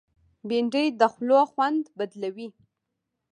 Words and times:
بېنډۍ 0.47 0.87
د 0.99 1.01
خولو 1.13 1.39
خوند 1.51 1.83
بدلوي 1.97 2.47